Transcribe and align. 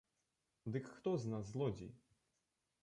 Дык 0.75 0.89
хто 0.95 1.13
з 1.25 1.31
нас 1.35 1.45
злодзей? 1.53 1.95